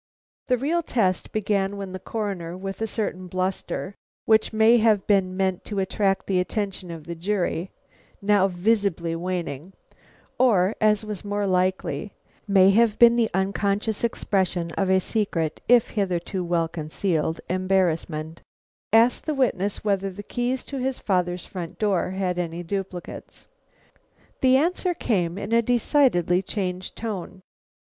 The 0.47 0.57
real 0.57 0.81
test 0.81 1.31
began 1.31 1.77
when 1.77 1.91
the 1.91 1.99
Coroner, 1.99 2.57
with 2.57 2.81
a 2.81 2.87
certain 2.87 3.27
bluster, 3.27 3.93
which 4.25 4.51
may 4.51 4.77
have 4.79 5.05
been 5.05 5.37
meant 5.37 5.63
to 5.65 5.77
attract 5.77 6.25
the 6.25 6.39
attention 6.39 6.89
of 6.89 7.03
the 7.03 7.13
jury, 7.13 7.69
now 8.19 8.47
visibly 8.47 9.15
waning, 9.15 9.73
or, 10.39 10.75
as 10.81 11.05
was 11.05 11.23
more 11.23 11.45
likely, 11.45 12.13
may 12.47 12.71
have 12.71 12.97
been 12.97 13.15
the 13.15 13.29
unconscious 13.35 14.03
expression 14.03 14.71
of 14.71 14.89
a 14.89 14.99
secret 14.99 15.61
if 15.69 15.89
hitherto 15.91 16.43
well 16.43 16.67
concealed 16.67 17.39
embarrassment, 17.47 18.41
asked 18.91 19.27
the 19.27 19.35
witness 19.35 19.83
whether 19.85 20.09
the 20.09 20.23
keys 20.23 20.63
to 20.63 20.79
his 20.79 20.97
father's 20.97 21.45
front 21.45 21.77
door 21.77 22.09
had 22.09 22.39
any 22.39 22.63
duplicates. 22.63 23.45
The 24.41 24.57
answer 24.57 24.95
came 24.95 25.37
in 25.37 25.53
a 25.53 25.61
decidedly 25.61 26.41
changed 26.41 26.95
tone. 26.95 27.43